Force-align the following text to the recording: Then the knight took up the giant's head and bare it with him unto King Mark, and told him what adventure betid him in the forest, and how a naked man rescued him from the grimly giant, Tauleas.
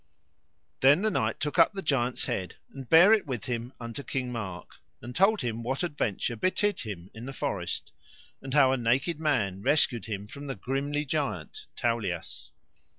Then 0.79 1.03
the 1.03 1.11
knight 1.11 1.39
took 1.39 1.59
up 1.59 1.73
the 1.73 1.83
giant's 1.83 2.23
head 2.25 2.55
and 2.73 2.89
bare 2.89 3.13
it 3.13 3.27
with 3.27 3.45
him 3.45 3.71
unto 3.79 4.01
King 4.01 4.31
Mark, 4.31 4.77
and 4.99 5.15
told 5.15 5.41
him 5.41 5.61
what 5.61 5.83
adventure 5.83 6.35
betid 6.35 6.79
him 6.79 7.11
in 7.13 7.25
the 7.27 7.33
forest, 7.33 7.91
and 8.41 8.55
how 8.55 8.71
a 8.71 8.77
naked 8.77 9.19
man 9.19 9.61
rescued 9.61 10.07
him 10.07 10.25
from 10.25 10.47
the 10.47 10.55
grimly 10.55 11.05
giant, 11.05 11.67
Tauleas. 11.75 12.49